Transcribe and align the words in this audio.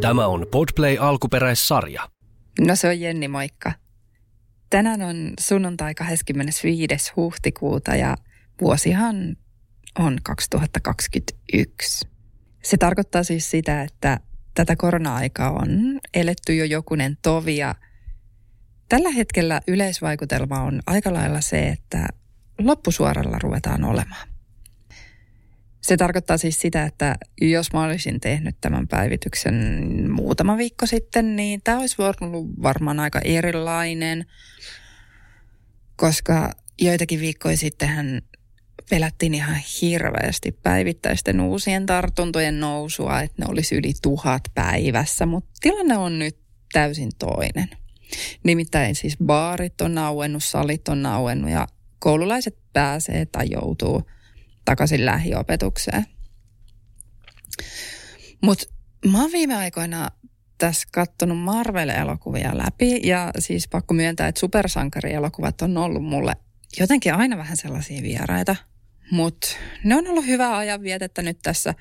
Tämä 0.00 0.26
on 0.26 0.46
Podplay 0.50 0.96
alkuperäissarja. 1.00 2.08
No 2.60 2.76
se 2.76 2.88
on 2.88 3.00
Jenni, 3.00 3.28
moikka. 3.28 3.72
Tänään 4.70 5.02
on 5.02 5.32
sunnuntai 5.40 5.94
25. 5.94 7.12
huhtikuuta 7.16 7.96
ja 7.96 8.16
vuosihan 8.60 9.36
on 9.98 10.18
2021. 10.22 12.08
Se 12.62 12.76
tarkoittaa 12.76 13.22
siis 13.22 13.50
sitä, 13.50 13.82
että 13.82 14.20
tätä 14.54 14.76
korona-aikaa 14.76 15.50
on 15.50 16.00
eletty 16.14 16.54
jo 16.54 16.64
jokunen 16.64 17.16
tovi 17.22 17.56
ja 17.56 17.74
tällä 18.88 19.10
hetkellä 19.10 19.60
yleisvaikutelma 19.68 20.60
on 20.60 20.82
aika 20.86 21.12
lailla 21.12 21.40
se, 21.40 21.68
että 21.68 22.08
loppusuoralla 22.58 23.38
ruvetaan 23.42 23.84
olemaan. 23.84 24.29
Se 25.80 25.96
tarkoittaa 25.96 26.38
siis 26.38 26.60
sitä, 26.60 26.84
että 26.84 27.16
jos 27.40 27.72
mä 27.72 27.84
olisin 27.84 28.20
tehnyt 28.20 28.56
tämän 28.60 28.88
päivityksen 28.88 29.54
muutama 30.10 30.56
viikko 30.56 30.86
sitten, 30.86 31.36
niin 31.36 31.60
tämä 31.64 31.78
olisi 31.78 31.96
ollut 31.98 32.62
varmaan 32.62 33.00
aika 33.00 33.20
erilainen, 33.24 34.24
koska 35.96 36.52
joitakin 36.80 37.20
viikkoja 37.20 37.56
sittenhän 37.56 38.22
pelättiin 38.90 39.34
ihan 39.34 39.56
hirveästi 39.82 40.52
päivittäisten 40.52 41.40
uusien 41.40 41.86
tartuntojen 41.86 42.60
nousua, 42.60 43.20
että 43.20 43.42
ne 43.42 43.50
olisi 43.50 43.76
yli 43.76 43.92
tuhat 44.02 44.42
päivässä, 44.54 45.26
mutta 45.26 45.50
tilanne 45.60 45.96
on 45.96 46.18
nyt 46.18 46.38
täysin 46.72 47.10
toinen. 47.18 47.68
Nimittäin 48.44 48.94
siis 48.94 49.16
baarit 49.24 49.80
on 49.80 49.98
auennut, 49.98 50.44
salit 50.44 50.88
on 50.88 51.06
auennut 51.06 51.50
ja 51.50 51.66
koululaiset 51.98 52.58
pääsee 52.72 53.26
tai 53.26 53.46
joutuu– 53.50 54.02
takaisin 54.70 55.06
lähiopetukseen. 55.06 56.06
Mutta 58.42 58.64
mä 59.10 59.20
oon 59.20 59.32
viime 59.32 59.56
aikoina 59.56 60.08
tässä 60.58 60.88
katsonut 60.92 61.38
Marvel-elokuvia 61.38 62.58
läpi 62.58 63.00
ja 63.08 63.30
siis 63.38 63.68
pakko 63.68 63.94
myöntää, 63.94 64.28
että 64.28 64.40
supersankarielokuvat 64.40 65.62
on 65.62 65.76
ollut 65.76 66.04
mulle 66.04 66.36
jotenkin 66.78 67.14
aina 67.14 67.36
vähän 67.36 67.56
sellaisia 67.56 68.02
vieraita. 68.02 68.56
Mutta 69.10 69.48
ne 69.84 69.96
on 69.96 70.06
ollut 70.06 70.26
hyvä 70.26 70.56
ajan 70.56 70.82
vietettä 70.82 71.22
nyt 71.22 71.38
tässä 71.42 71.74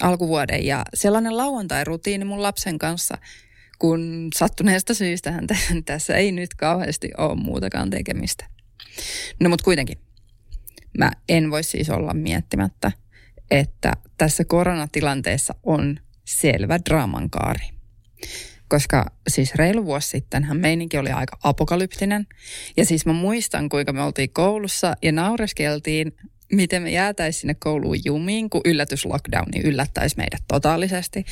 alkuvuoden 0.00 0.66
ja 0.66 0.84
sellainen 0.94 1.36
lauantai-rutiini 1.36 2.24
mun 2.24 2.42
lapsen 2.42 2.78
kanssa, 2.78 3.18
kun 3.78 4.28
sattuneesta 4.34 4.94
syystä 4.94 5.34
tässä 5.84 6.16
ei 6.16 6.32
nyt 6.32 6.54
kauheasti 6.54 7.10
ole 7.18 7.36
muutakaan 7.36 7.90
tekemistä. 7.90 8.46
No 9.40 9.48
mutta 9.48 9.64
kuitenkin, 9.64 9.98
mä 10.98 11.10
en 11.28 11.50
voi 11.50 11.62
siis 11.62 11.90
olla 11.90 12.14
miettimättä, 12.14 12.92
että 13.50 13.92
tässä 14.18 14.44
koronatilanteessa 14.44 15.54
on 15.62 16.00
selvä 16.24 16.78
draamankaari. 16.88 17.66
Koska 18.68 19.06
siis 19.28 19.54
reilu 19.54 19.84
vuosi 19.84 20.08
sittenhän 20.08 20.56
meininki 20.56 20.98
oli 20.98 21.10
aika 21.10 21.38
apokalyptinen. 21.42 22.26
Ja 22.76 22.84
siis 22.84 23.06
mä 23.06 23.12
muistan, 23.12 23.68
kuinka 23.68 23.92
me 23.92 24.02
oltiin 24.02 24.30
koulussa 24.30 24.96
ja 25.02 25.12
naureskeltiin, 25.12 26.16
miten 26.52 26.82
me 26.82 26.90
jäätäisiin 26.90 27.40
sinne 27.40 27.54
kouluun 27.54 28.04
jumiin, 28.04 28.50
kun 28.50 28.60
yllätyslockdowni 28.64 29.60
yllättäisi 29.64 30.16
meidät 30.16 30.42
totaalisesti. 30.48 31.24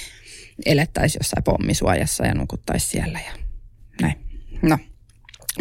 Elettäisiin 0.66 1.20
jossain 1.20 1.44
pommisuojassa 1.44 2.26
ja 2.26 2.34
nukuttaisiin 2.34 2.90
siellä 2.90 3.20
ja 3.20 3.32
näin. 4.02 4.14
No, 4.62 4.78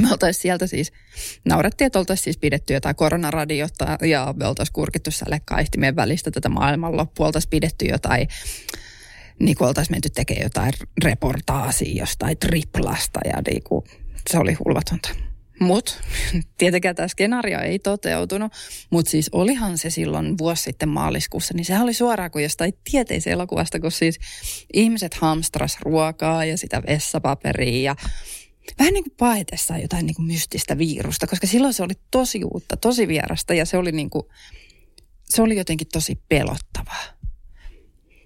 me 0.01 0.11
oltaisiin 0.11 0.41
sieltä 0.41 0.67
siis, 0.67 0.91
naurettiin, 1.45 1.85
että 1.85 1.99
oltaisiin 1.99 2.23
siis 2.23 2.37
pidetty 2.37 2.73
jotain 2.73 2.95
koronaradiota 2.95 3.97
ja 4.01 4.33
me 4.37 4.47
oltaisiin 4.47 4.73
kurkittu 4.73 5.09
meidän 5.77 5.95
välistä 5.95 6.31
tätä 6.31 6.49
maailmanloppua, 6.49 7.25
oltaisiin 7.25 7.49
pidetty 7.49 7.85
jotain, 7.85 8.27
niin 9.39 9.57
kuin 9.57 9.67
oltaisiin 9.67 9.95
menty 9.95 10.09
tekemään 10.09 10.43
jotain 10.43 10.73
reportaasia 11.03 12.01
jostain 12.01 12.37
triplasta 12.37 13.19
ja 13.25 13.41
niin 13.47 13.63
kuin, 13.63 13.83
se 14.29 14.37
oli 14.37 14.53
hulvatonta. 14.53 15.09
Mutta 15.59 15.93
tietenkään 16.57 16.95
tämä 16.95 17.07
skenaario 17.07 17.59
ei 17.59 17.79
toteutunut, 17.79 18.53
mutta 18.89 19.09
siis 19.09 19.29
olihan 19.31 19.77
se 19.77 19.89
silloin 19.89 20.37
vuosi 20.37 20.63
sitten 20.63 20.89
maaliskuussa, 20.89 21.53
niin 21.53 21.65
sehän 21.65 21.83
oli 21.83 21.93
suoraan 21.93 22.31
kuin 22.31 22.43
jostain 22.43 22.73
tieteisen 22.91 23.33
elokuvasta, 23.33 23.79
kun 23.79 23.91
siis 23.91 24.19
ihmiset 24.73 25.13
hamstras 25.13 25.77
ruokaa 25.81 26.45
ja 26.45 26.57
sitä 26.57 26.83
vessapaperia 26.87 27.81
ja 27.81 27.95
vähän 28.79 28.93
niin 28.93 29.03
kuin 29.03 29.15
paetessa 29.17 29.77
jotain 29.77 30.05
niin 30.05 30.15
kuin 30.15 30.25
mystistä 30.25 30.77
virusta, 30.77 31.27
koska 31.27 31.47
silloin 31.47 31.73
se 31.73 31.83
oli 31.83 31.93
tosi 32.11 32.43
uutta, 32.43 32.77
tosi 32.77 33.07
vierasta 33.07 33.53
ja 33.53 33.65
se 33.65 33.77
oli 33.77 33.91
niin 33.91 34.09
kuin, 34.09 34.23
se 35.25 35.41
oli 35.41 35.57
jotenkin 35.57 35.87
tosi 35.93 36.21
pelottavaa. 36.29 37.03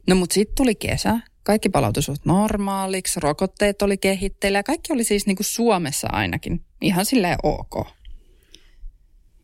No 0.08 0.16
mutta 0.16 0.34
sitten 0.34 0.56
tuli 0.56 0.76
kesä, 0.76 1.20
kaikki 1.44 1.70
palautui 1.70 2.04
suht 2.04 2.26
normaaliksi, 2.26 3.20
rokotteet 3.20 3.82
oli 3.82 3.98
kehitteillä 3.98 4.60
ja 4.60 4.64
kaikki 4.64 4.94
oli 4.94 5.04
siis 5.04 5.26
niin 5.26 5.36
kuin 5.36 5.46
Suomessa 5.46 6.08
ainakin 6.12 6.66
ihan 6.82 7.06
silleen 7.06 7.38
ok. 7.44 7.88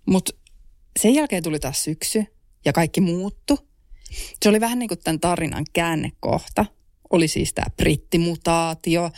Mutta 0.05 0.31
sen 0.99 1.13
jälkeen 1.13 1.43
tuli 1.43 1.59
taas 1.59 1.83
syksy 1.83 2.25
ja 2.65 2.73
kaikki 2.73 3.01
muuttu. 3.01 3.59
Se 4.43 4.49
oli 4.49 4.59
vähän 4.59 4.79
niin 4.79 4.87
kuin 4.87 4.99
tämän 5.03 5.19
tarinan 5.19 5.65
käännekohta. 5.73 6.65
Oli 7.09 7.27
siis 7.27 7.53
tämä 7.53 7.67
brittimutaatio, 7.77 9.11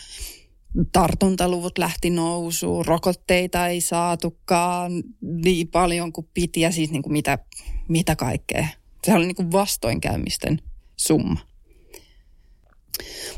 tartuntaluvut 0.91 1.77
lähti 1.77 2.09
nousuun, 2.09 2.85
rokotteita 2.85 3.67
ei 3.67 3.81
saatukaan 3.81 5.03
niin 5.21 5.67
paljon 5.67 6.13
kuin 6.13 6.29
piti 6.33 6.61
ja 6.61 6.71
siis 6.71 6.91
niin 6.91 7.01
kuin 7.01 7.13
mitä, 7.13 7.39
mitä 7.87 8.15
kaikkea. 8.15 8.67
Se 9.03 9.13
oli 9.13 9.25
niin 9.25 9.35
kuin 9.35 9.51
vastoinkäymisten 9.51 10.61
summa. 10.97 11.39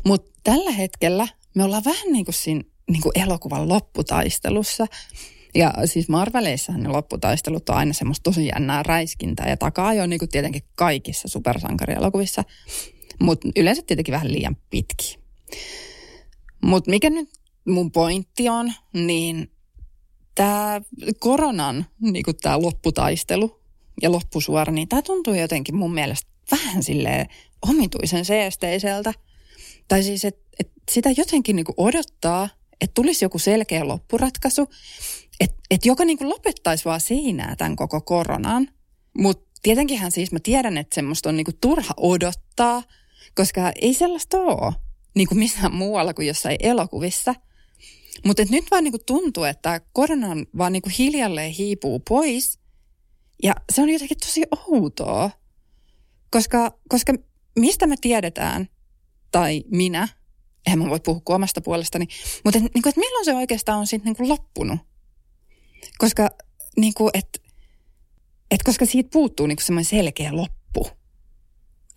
Mutta 0.04 0.40
tällä 0.44 0.70
hetkellä 0.70 1.28
me 1.54 1.64
ollaan 1.64 1.84
vähän 1.84 2.12
niin 2.12 2.24
kuin 2.24 2.34
siinä 2.34 2.62
niin 2.90 3.02
kuin 3.02 3.18
elokuvan 3.18 3.68
lopputaistelussa. 3.68 4.86
Ja 5.54 5.74
siis 5.84 6.08
Marveleissahan 6.08 6.82
ne 6.82 6.88
lopputaistelut 6.88 7.68
on 7.68 7.76
aina 7.76 7.92
semmoista 7.92 8.22
tosi 8.22 8.46
jännää 8.46 8.82
räiskintää 8.82 9.48
ja 9.48 9.56
takaa 9.56 9.94
jo 9.94 10.06
niin 10.06 10.18
kuin 10.18 10.28
tietenkin 10.28 10.62
kaikissa 10.74 11.28
supersankarielokuvissa. 11.28 12.44
Mutta 13.20 13.48
yleensä 13.56 13.82
tietenkin 13.86 14.12
vähän 14.12 14.32
liian 14.32 14.56
pitki. 14.70 15.18
Mutta 16.62 16.90
mikä 16.90 17.10
nyt 17.10 17.30
mun 17.68 17.92
pointti 17.92 18.48
on, 18.48 18.72
niin 18.92 19.52
tämä 20.34 20.80
koronan 21.18 21.86
niin 22.00 22.24
tämä 22.42 22.62
lopputaistelu 22.62 23.60
ja 24.02 24.12
loppusuora, 24.12 24.72
niin 24.72 24.88
tämä 24.88 25.02
tuntuu 25.02 25.34
jotenkin 25.34 25.76
mun 25.76 25.94
mielestä 25.94 26.30
vähän 26.50 26.82
silleen 26.82 27.26
omituisen 27.68 28.24
seesteiseltä. 28.24 29.14
Tai 29.88 30.02
siis, 30.02 30.24
että 30.24 30.42
et 30.60 30.72
sitä 30.90 31.10
jotenkin 31.10 31.56
niin 31.56 31.66
odottaa, 31.76 32.48
että 32.80 32.94
tulisi 32.94 33.24
joku 33.24 33.38
selkeä 33.38 33.88
loppuratkaisu, 33.88 34.68
että 35.40 35.56
et 35.70 35.86
joka 35.86 36.04
niin 36.04 36.28
lopettaisi 36.28 36.84
vaan 36.84 37.00
siinä 37.00 37.56
tämän 37.58 37.76
koko 37.76 38.00
koronan. 38.00 38.68
Mutta 39.18 39.50
tietenkinhän 39.62 40.12
siis 40.12 40.32
mä 40.32 40.38
tiedän, 40.42 40.78
että 40.78 40.94
semmoista 40.94 41.28
on 41.28 41.36
niin 41.36 41.46
turha 41.60 41.94
odottaa, 41.96 42.82
koska 43.34 43.72
ei 43.80 43.94
sellaista 43.94 44.36
ole 44.36 44.74
niin 45.14 45.28
kuin 45.28 45.38
missään 45.38 45.74
muualla 45.74 46.14
kuin 46.14 46.28
jossain 46.28 46.56
elokuvissa. 46.60 47.34
Mutta 48.24 48.42
nyt 48.50 48.64
vaan 48.70 48.84
niin 48.84 48.92
kuin 48.92 49.04
tuntuu, 49.06 49.44
että 49.44 49.80
korona 49.92 50.28
vaan 50.58 50.72
niin 50.72 50.82
kuin 50.82 50.94
hiljalleen 50.98 51.50
hiipuu 51.50 52.02
pois. 52.08 52.58
Ja 53.42 53.54
se 53.72 53.82
on 53.82 53.90
jotenkin 53.90 54.18
tosi 54.18 54.42
outoa. 54.66 55.30
Koska, 56.30 56.78
koska 56.88 57.14
mistä 57.58 57.86
me 57.86 57.96
tiedetään, 58.00 58.68
tai 59.32 59.64
minä, 59.70 60.08
eihän 60.66 60.78
mä 60.78 60.90
voi 60.90 61.00
puhua 61.00 61.22
omasta 61.28 61.60
puolestani, 61.60 62.06
mutta 62.44 62.58
et, 62.58 62.62
niin 62.74 62.82
kuin, 62.82 62.90
että 62.90 63.00
milloin 63.00 63.24
se 63.24 63.34
oikeastaan 63.34 63.78
on 63.78 63.86
sitten 63.86 64.14
niin 64.18 64.28
loppunut. 64.28 64.80
Koska, 65.98 66.30
niin 66.76 66.94
kuin, 66.94 67.10
et, 67.14 67.42
et 68.50 68.62
koska 68.62 68.86
siitä 68.86 69.10
puuttuu 69.12 69.46
niin 69.46 69.58
semmoinen 69.60 69.90
selkeä 69.90 70.36
loppu. 70.36 70.61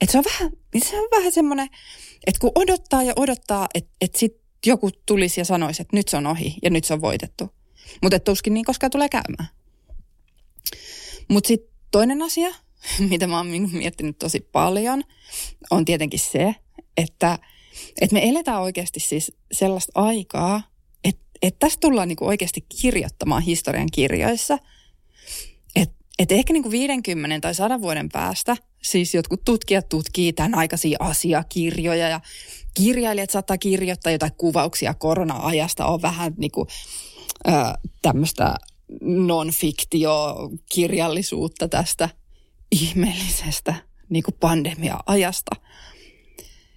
Et 0.02 0.10
se 0.10 0.18
on 0.18 0.24
vähän, 0.24 0.52
se 0.84 1.00
on 1.00 1.08
vähän 1.12 1.32
semmoinen, 1.32 1.70
että 2.28 2.40
kun 2.40 2.52
odottaa 2.56 3.04
ja 3.04 3.14
odottaa, 3.16 3.68
että 3.74 3.92
et 4.02 4.16
sitten 4.16 4.42
joku 4.66 4.90
tulisi 5.06 5.42
ja 5.42 5.46
sanoisi, 5.46 5.82
että 5.82 5.98
nyt 5.98 6.08
se 6.08 6.18
on 6.18 6.28
ohi 6.28 6.56
ja 6.64 6.70
nyt 6.70 6.84
se 6.84 6.94
on 6.94 7.02
voitettu. 7.02 7.50
Mutta 8.02 8.20
tuskin 8.20 8.54
niin 8.54 8.66
koskaan 8.66 8.92
tulee 8.92 9.10
käymään. 9.10 9.50
Mutta 11.30 11.48
sitten 11.48 11.76
toinen 11.92 12.22
asia, 12.22 12.50
mitä 13.10 13.28
mä 13.28 13.38
oon 13.38 13.48
miettinyt 13.72 14.20
tosi 14.20 14.40
paljon, 14.40 15.04
on 15.72 15.86
tietenkin 15.86 16.20
se, 16.20 16.56
että, 16.98 17.40
että 18.02 18.14
me 18.14 18.30
eletään 18.30 18.62
oikeasti 18.62 19.00
siis 19.00 19.32
sellaista 19.52 19.92
aikaa, 19.96 20.62
että, 21.04 21.58
tästä 21.60 21.80
tullaan 21.82 22.08
niinku 22.08 22.26
oikeasti 22.26 22.66
kirjoittamaan 22.82 23.42
historian 23.42 23.90
kirjoissa. 23.94 24.58
Että, 25.76 25.96
että 26.20 26.36
ehkä 26.36 26.54
niinku 26.54 26.72
50 26.72 27.40
tai 27.40 27.56
100 27.56 27.82
vuoden 27.82 28.10
päästä 28.10 28.58
siis 28.86 29.14
jotkut 29.14 29.42
tutkijat 29.46 29.90
tutkii 29.90 30.34
tämän 30.34 30.56
aikaisia 30.56 30.98
asiakirjoja 31.00 32.10
ja 32.10 32.22
kirjailijat 32.74 33.30
saattaa 33.30 33.58
kirjoittaa 33.58 34.12
jotain 34.12 34.32
kuvauksia 34.38 34.94
korona-ajasta. 34.94 35.86
On 35.86 36.02
vähän 36.02 36.34
niin 36.38 36.52
kuin, 36.52 36.68
tämmöistä 38.02 38.56
non-fiktio-kirjallisuutta 39.02 41.68
tästä 41.68 42.10
ihmeellisestä 42.72 43.76
niin 44.10 44.24
kuin 44.24 44.36
pandemia-ajasta. 44.40 45.56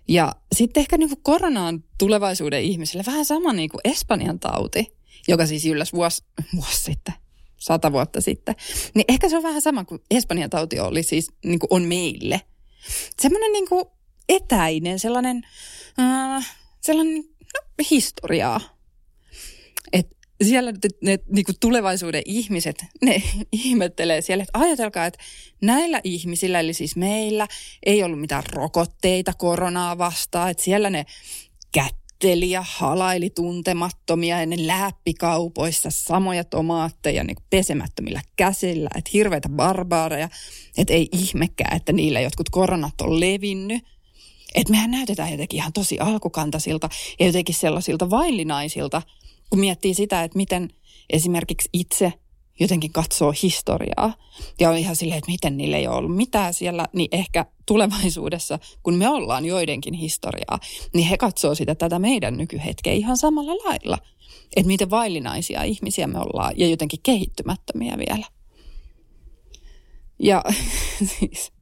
Ja 0.09 0.33
sitten 0.55 0.81
ehkä 0.81 0.99
niin 0.99 1.09
kuin 1.09 1.23
korona 1.23 1.67
on 1.67 1.85
tulevaisuuden 1.99 2.63
ihmisille 2.63 3.03
vähän 3.07 3.25
sama 3.25 3.53
niin 3.53 3.71
kuin 3.71 3.81
Espanjan 3.85 4.41
tauti, 4.41 4.97
joka 5.29 5.47
siis 5.47 5.67
ylläs 5.67 5.93
vuosi, 5.93 6.25
vuosi 6.55 6.83
sitten, 6.83 7.15
sata 7.59 7.93
vuotta 7.93 8.21
sitten. 8.21 8.55
Niin 8.95 9.05
ehkä 9.09 9.29
se 9.29 9.37
on 9.37 9.43
vähän 9.43 9.63
sama 9.63 9.85
kuin 9.85 10.01
Espanjan 10.11 10.51
tauti 10.51 10.81
oli 10.81 11.03
siis 11.03 11.33
niin 11.45 11.59
kuin 11.59 11.69
on 11.71 11.83
meille. 11.83 12.41
Semmoinen 13.21 13.53
niin 13.53 13.69
kuin 13.69 13.85
etäinen, 14.29 14.99
sellainen, 14.99 15.43
äh, 16.01 16.57
sellainen 16.81 17.17
no, 17.55 17.85
historiaa. 17.91 18.61
Et 19.93 20.07
siellä 20.45 20.73
ne, 20.73 20.79
ne 21.03 21.19
niin 21.35 21.45
kuin 21.45 21.57
tulevaisuuden 21.61 22.23
ihmiset, 22.25 22.85
ne 23.03 23.23
ihmettelee 23.53 24.23
siellä, 24.23 24.43
että 24.43 24.59
ajatelkaa, 24.59 25.07
että 25.07 25.25
näillä 25.63 26.01
ihmisillä, 26.05 26.61
eli 26.61 26.75
siis 26.75 26.97
meillä, 26.97 27.49
ei 27.87 28.03
ollut 28.03 28.21
mitään 28.21 28.45
rokotteita 28.53 29.33
koronaa 29.39 29.99
vastaan, 29.99 30.51
että 30.51 30.63
siellä 30.63 30.91
ne 30.91 31.07
kätteli 32.19 32.51
ja 32.51 32.65
halaili 32.69 33.31
tuntemattomia 33.31 34.41
ja 34.41 34.47
ne 34.47 34.57
läppikaupoissa 34.67 35.91
samoja 35.91 36.45
tomaatteja 36.45 37.25
niin 37.25 37.37
pesemättömillä 37.51 38.21
käsillä, 38.37 38.91
että 38.95 39.11
hirveitä 39.13 39.49
barbaareja, 39.49 40.29
että 40.79 40.95
ei 40.95 41.09
ihmekään, 41.13 41.77
että 41.77 41.93
niillä 41.93 42.21
jotkut 42.21 42.49
koronat 42.49 43.01
on 43.01 43.21
levinnyt. 43.21 43.85
Että 44.55 44.71
mehän 44.71 44.91
näytetään 44.91 45.31
jotenkin 45.31 45.57
ihan 45.57 45.73
tosi 45.73 45.99
alkukantaisilta 45.99 46.89
ja 47.21 47.27
jotenkin 47.27 47.55
sellaisilta 47.55 48.11
vaillinaisilta– 48.11 49.03
kun 49.51 49.61
miettii 49.61 49.95
sitä, 49.95 50.25
että 50.25 50.37
miten 50.37 50.69
esimerkiksi 51.11 51.69
itse 51.73 52.13
jotenkin 52.61 52.93
katsoo 52.93 53.33
historiaa 53.43 54.15
ja 54.61 54.71
on 54.71 54.77
ihan 54.79 54.97
silleen, 54.97 55.19
että 55.19 55.31
miten 55.31 55.57
niillä 55.57 55.77
ei 55.77 55.87
ole 55.87 55.97
ollut 55.97 56.17
mitään 56.17 56.55
siellä, 56.55 56.87
niin 56.93 57.09
ehkä 57.13 57.47
tulevaisuudessa, 57.67 58.59
kun 58.83 58.95
me 58.95 59.09
ollaan 59.09 59.45
joidenkin 59.45 59.95
historiaa, 59.95 60.59
niin 60.95 61.09
he 61.09 61.17
katsoo 61.17 61.55
sitä 61.55 61.75
tätä 61.75 61.99
meidän 61.99 62.37
nykyhetkeä 62.37 62.93
ihan 62.93 63.17
samalla 63.17 63.53
lailla. 63.65 63.99
Että 64.57 64.67
miten 64.67 64.91
vaillinaisia 64.91 65.63
ihmisiä 65.63 66.07
me 66.07 66.19
ollaan 66.19 66.55
ja 66.57 66.69
jotenkin 66.69 67.01
kehittymättömiä 67.03 67.99
vielä. 67.99 68.27
Ja 70.19 70.45
siis 71.19 71.53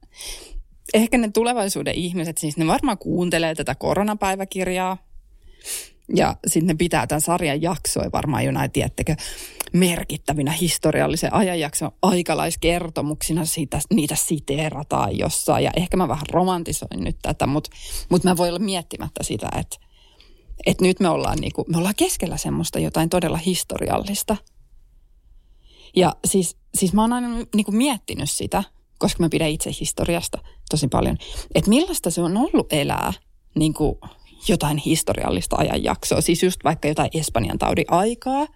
ehkä 0.93 1.17
ne 1.17 1.31
tulevaisuuden 1.31 1.95
ihmiset, 1.95 2.37
siis 2.37 2.57
ne 2.57 2.67
varmaan 2.67 2.97
kuuntelee 2.97 3.55
tätä 3.55 3.75
koronapäiväkirjaa, 3.75 4.97
ja 6.15 6.35
sitten 6.47 6.67
ne 6.67 6.75
pitää 6.75 7.07
tämän 7.07 7.21
sarjan 7.21 7.61
jaksoja 7.61 8.11
varmaan 8.11 8.45
jo 8.45 8.51
näin, 8.51 8.71
tiettekö, 8.71 9.15
merkittävinä 9.73 10.51
historiallisen 10.51 11.33
ajanjakson 11.33 11.91
aikalaiskertomuksina 12.01 13.45
siitä, 13.45 13.79
niitä 13.93 14.15
siteerataan 14.15 15.17
jossain. 15.17 15.63
Ja 15.63 15.71
ehkä 15.75 15.97
mä 15.97 16.07
vähän 16.07 16.25
romantisoin 16.31 17.03
nyt 17.03 17.17
tätä, 17.21 17.47
mutta, 17.47 17.69
mutta 18.09 18.29
mä 18.29 18.37
voin 18.37 18.49
olla 18.49 18.59
miettimättä 18.59 19.23
sitä, 19.23 19.49
että, 19.59 19.77
että 20.65 20.83
nyt 20.83 20.99
me 20.99 21.09
ollaan, 21.09 21.37
niinku, 21.37 21.65
me 21.69 21.77
ollaan 21.77 21.95
keskellä 21.97 22.37
semmoista 22.37 22.79
jotain 22.79 23.09
todella 23.09 23.37
historiallista. 23.37 24.37
Ja 25.95 26.15
siis, 26.27 26.57
siis 26.77 26.93
mä 26.93 27.01
oon 27.01 27.13
aina 27.13 27.27
niinku 27.55 27.71
miettinyt 27.71 28.31
sitä, 28.31 28.63
koska 28.99 29.23
mä 29.23 29.29
pidän 29.29 29.49
itse 29.49 29.71
historiasta 29.79 30.37
tosi 30.69 30.87
paljon, 30.87 31.17
että 31.55 31.69
millaista 31.69 32.11
se 32.11 32.21
on 32.21 32.37
ollut 32.37 32.73
elää 32.73 33.13
niin 33.55 33.73
kuin 33.73 33.99
jotain 34.47 34.77
historiallista 34.77 35.55
ajanjaksoa, 35.55 36.21
siis 36.21 36.43
just 36.43 36.63
vaikka 36.63 36.87
jotain 36.87 37.09
Espanjan 37.13 37.57
taudin 37.57 37.85
aikaa. 37.87 38.47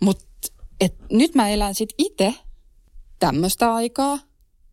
Mutta 0.00 0.24
nyt 1.12 1.34
mä 1.34 1.48
elän 1.48 1.74
sitten 1.74 1.94
itse 1.98 2.34
tämmöistä 3.18 3.74
aikaa, 3.74 4.18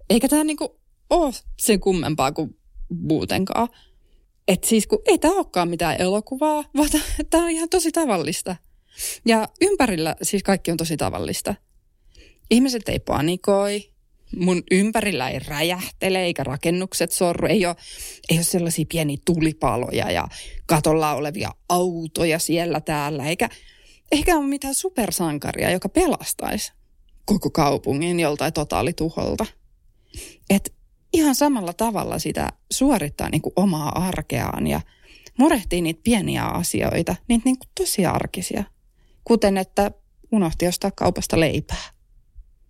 eikä 0.09 0.27
tämä 0.27 0.43
niinku 0.43 0.79
ole 1.09 1.33
sen 1.59 1.79
kummempaa 1.79 2.31
kuin 2.31 2.57
muutenkaan. 2.89 3.67
Että 4.47 4.67
siis 4.67 4.87
kun 4.87 5.01
ei 5.05 5.17
tämä 5.17 5.35
olekaan 5.35 5.69
mitään 5.69 6.01
elokuvaa, 6.01 6.63
vaan 6.77 6.89
tämä 7.29 7.43
on 7.43 7.49
ihan 7.49 7.69
tosi 7.69 7.91
tavallista. 7.91 8.55
Ja 9.25 9.47
ympärillä 9.61 10.15
siis 10.21 10.43
kaikki 10.43 10.71
on 10.71 10.77
tosi 10.77 10.97
tavallista. 10.97 11.55
Ihmiset 12.51 12.89
ei 12.89 12.99
panikoi, 12.99 13.90
mun 14.35 14.63
ympärillä 14.71 15.29
ei 15.29 15.39
räjähtele 15.39 16.23
eikä 16.23 16.43
rakennukset 16.43 17.11
sorru. 17.11 17.47
Ei 17.47 17.65
ole, 17.65 17.75
ei 18.29 18.37
ole 18.37 18.43
sellaisia 18.43 18.85
pieniä 18.89 19.17
tulipaloja 19.25 20.11
ja 20.11 20.27
katolla 20.65 21.13
olevia 21.13 21.51
autoja 21.69 22.39
siellä 22.39 22.81
täällä. 22.81 23.25
Eikä, 23.25 23.49
eikä 24.11 24.37
ole 24.37 24.47
mitään 24.47 24.75
supersankaria, 24.75 25.71
joka 25.71 25.89
pelastaisi 25.89 26.73
koko 27.25 27.49
kaupungin 27.49 28.19
joltain 28.19 28.53
totaalituholta. 28.53 29.45
Et 30.49 30.73
ihan 31.13 31.35
samalla 31.35 31.73
tavalla 31.73 32.19
sitä 32.19 32.49
suorittaa 32.71 33.29
niin 33.29 33.41
kuin 33.41 33.53
omaa 33.55 34.07
arkeaan 34.07 34.67
ja 34.67 34.81
murehtii 35.37 35.81
niitä 35.81 36.01
pieniä 36.03 36.45
asioita, 36.45 37.15
niitä 37.27 37.45
niin 37.45 37.59
kuin 37.59 37.69
tosi 37.79 38.05
arkisia. 38.05 38.63
Kuten 39.23 39.57
että 39.57 39.91
unohti 40.31 40.67
ostaa 40.67 40.91
kaupasta 40.91 41.39
leipää. 41.39 42.00